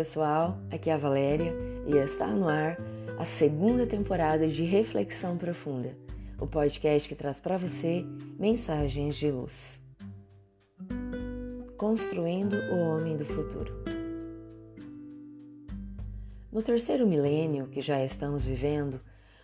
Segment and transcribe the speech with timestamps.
[0.00, 1.52] pessoal, aqui é a Valéria
[1.86, 2.78] e está no ar
[3.18, 5.94] a segunda temporada de Reflexão Profunda,
[6.38, 8.02] o podcast que traz para você
[8.38, 9.78] mensagens de luz.
[11.76, 13.74] Construindo o Homem do Futuro.
[16.50, 19.02] No terceiro milênio que já estamos vivendo,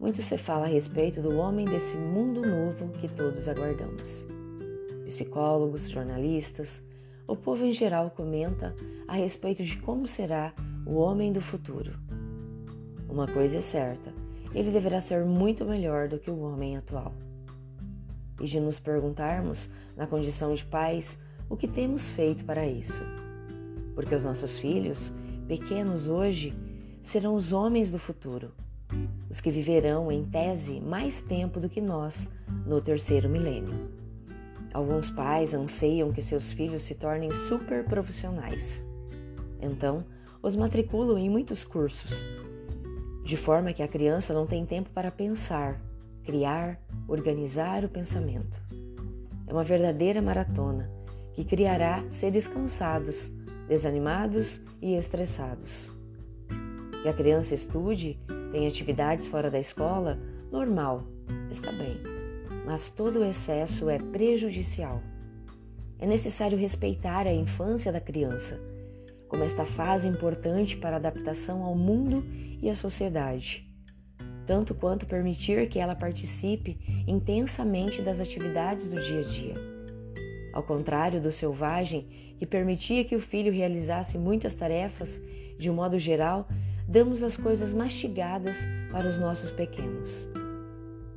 [0.00, 4.26] muito se fala a respeito do homem desse mundo novo que todos aguardamos.
[5.04, 6.82] Psicólogos, jornalistas,
[7.28, 8.74] o povo em geral comenta
[9.06, 10.54] a respeito de como será
[10.86, 11.92] o homem do futuro.
[13.06, 14.12] Uma coisa é certa,
[14.54, 17.12] ele deverá ser muito melhor do que o homem atual.
[18.40, 21.18] E de nos perguntarmos, na condição de pais,
[21.50, 23.02] o que temos feito para isso.
[23.94, 25.12] Porque os nossos filhos,
[25.46, 26.54] pequenos hoje,
[27.02, 28.52] serão os homens do futuro,
[29.28, 32.30] os que viverão, em tese, mais tempo do que nós
[32.64, 34.07] no terceiro milênio.
[34.78, 38.80] Alguns pais anseiam que seus filhos se tornem super profissionais.
[39.60, 40.04] Então,
[40.40, 42.24] os matriculam em muitos cursos,
[43.24, 45.82] de forma que a criança não tem tempo para pensar,
[46.22, 48.56] criar, organizar o pensamento.
[49.48, 50.88] É uma verdadeira maratona
[51.32, 53.32] que criará seres cansados,
[53.66, 55.90] desanimados e estressados.
[57.02, 58.16] Que a criança estude,
[58.52, 60.20] tenha atividades fora da escola,
[60.52, 61.02] normal,
[61.50, 62.17] está bem
[62.68, 65.00] mas todo o excesso é prejudicial.
[65.98, 68.60] É necessário respeitar a infância da criança,
[69.26, 72.22] como esta fase importante para a adaptação ao mundo
[72.60, 73.66] e à sociedade,
[74.44, 79.54] tanto quanto permitir que ela participe intensamente das atividades do dia a dia.
[80.52, 85.18] Ao contrário do selvagem, que permitia que o filho realizasse muitas tarefas,
[85.58, 86.46] de um modo geral,
[86.86, 88.58] damos as coisas mastigadas
[88.92, 90.28] para os nossos pequenos.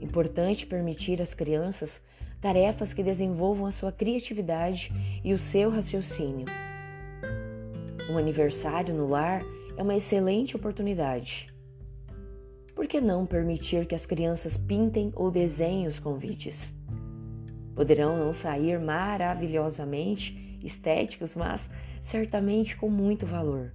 [0.00, 2.02] Importante permitir às crianças
[2.40, 4.92] tarefas que desenvolvam a sua criatividade
[5.24, 6.46] e o seu raciocínio.
[8.08, 9.42] Um aniversário no lar
[9.76, 11.46] é uma excelente oportunidade.
[12.74, 16.74] Por que não permitir que as crianças pintem ou desenhem os convites?
[17.74, 21.68] Poderão não sair maravilhosamente estéticos, mas
[22.00, 23.72] certamente com muito valor.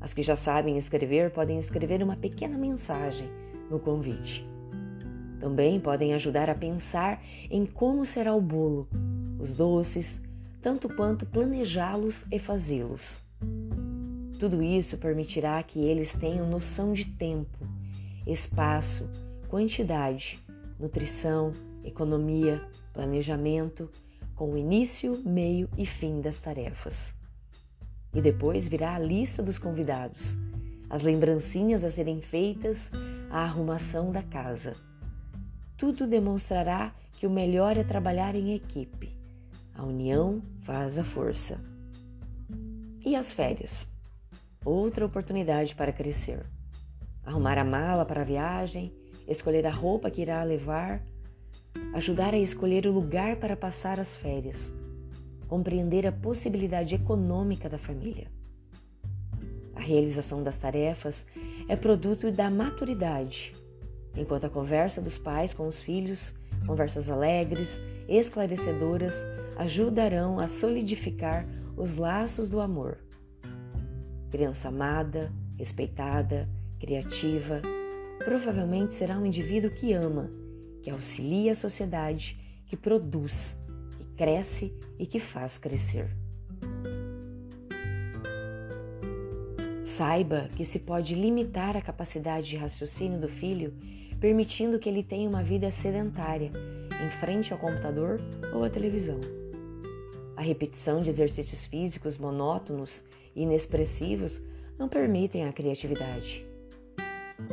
[0.00, 3.28] As que já sabem escrever podem escrever uma pequena mensagem
[3.70, 4.51] no convite.
[5.42, 7.20] Também podem ajudar a pensar
[7.50, 8.88] em como será o bolo,
[9.40, 10.20] os doces,
[10.62, 13.20] tanto quanto planejá-los e fazê-los.
[14.38, 17.58] Tudo isso permitirá que eles tenham noção de tempo,
[18.24, 19.10] espaço,
[19.48, 20.38] quantidade,
[20.78, 21.50] nutrição,
[21.82, 23.90] economia, planejamento,
[24.36, 27.16] com o início, meio e fim das tarefas.
[28.14, 30.36] E depois virá a lista dos convidados,
[30.88, 32.92] as lembrancinhas a serem feitas,
[33.28, 34.91] a arrumação da casa
[35.82, 39.16] tudo demonstrará que o melhor é trabalhar em equipe.
[39.74, 41.60] A união faz a força.
[43.04, 43.84] E as férias?
[44.64, 46.46] Outra oportunidade para crescer.
[47.26, 48.92] Arrumar a mala para a viagem,
[49.26, 51.02] escolher a roupa que irá levar,
[51.94, 54.72] ajudar a escolher o lugar para passar as férias,
[55.48, 58.28] compreender a possibilidade econômica da família.
[59.74, 61.26] A realização das tarefas
[61.68, 63.52] é produto da maturidade
[64.16, 66.34] enquanto a conversa dos pais com os filhos,
[66.66, 69.24] conversas alegres, esclarecedoras,
[69.56, 71.46] ajudarão a solidificar
[71.76, 72.98] os laços do amor.
[74.30, 77.60] Criança amada, respeitada, criativa,
[78.24, 80.30] provavelmente será um indivíduo que ama,
[80.82, 83.56] que auxilia a sociedade, que produz,
[83.96, 86.08] que cresce e que faz crescer.
[89.92, 93.74] Saiba que se pode limitar a capacidade de raciocínio do filho
[94.18, 96.50] permitindo que ele tenha uma vida sedentária,
[97.04, 98.18] em frente ao computador
[98.54, 99.20] ou à televisão.
[100.34, 103.04] A repetição de exercícios físicos monótonos
[103.36, 104.40] e inexpressivos
[104.78, 106.42] não permitem a criatividade.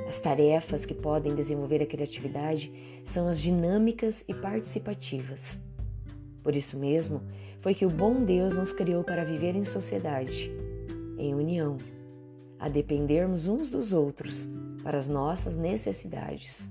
[0.07, 2.71] As tarefas que podem desenvolver a criatividade
[3.03, 5.59] são as dinâmicas e participativas.
[6.41, 7.21] Por isso mesmo,
[7.59, 10.49] foi que o bom Deus nos criou para viver em sociedade,
[11.17, 11.75] em união,
[12.59, 14.47] a dependermos uns dos outros
[14.83, 16.69] para as nossas necessidades.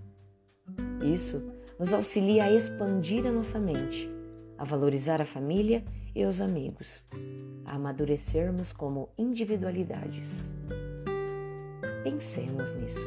[1.02, 4.10] Isso nos auxilia a expandir a nossa mente,
[4.56, 7.04] a valorizar a família e os amigos,
[7.64, 10.52] a amadurecermos como individualidades.
[12.02, 13.06] Pensemos nisso.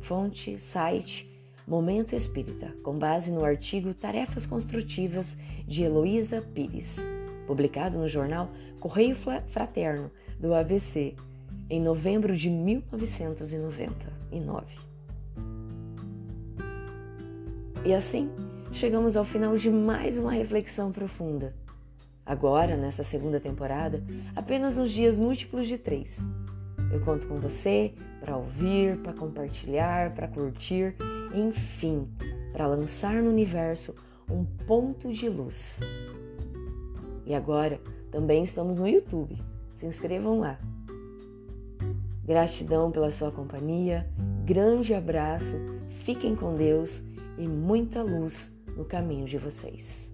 [0.00, 1.28] Fonte, site,
[1.66, 5.36] Momento Espírita, com base no artigo Tarefas Construtivas
[5.66, 7.06] de Heloísa Pires,
[7.48, 8.48] publicado no jornal
[8.78, 11.14] Correio Fraterno do ABC,
[11.70, 14.66] em novembro de 1999.
[17.86, 18.30] E assim,
[18.70, 21.56] chegamos ao final de mais uma reflexão profunda.
[22.24, 24.04] Agora, nessa segunda temporada,
[24.36, 26.28] apenas nos dias múltiplos de três.
[26.92, 30.94] Eu conto com você para ouvir, para compartilhar, para curtir,
[31.34, 32.06] enfim,
[32.52, 33.94] para lançar no universo
[34.30, 35.80] um ponto de luz.
[37.28, 37.78] E agora
[38.10, 39.36] também estamos no YouTube.
[39.74, 40.58] Se inscrevam lá.
[42.24, 44.08] Gratidão pela sua companhia,
[44.44, 45.54] grande abraço,
[45.90, 47.02] fiquem com Deus
[47.36, 50.10] e muita luz no caminho de vocês.